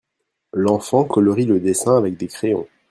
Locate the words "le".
1.45-1.59